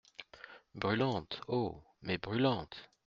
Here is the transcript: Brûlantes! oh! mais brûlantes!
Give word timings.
Brûlantes! 0.73 1.41
oh! 1.47 1.79
mais 2.01 2.17
brûlantes! 2.17 2.89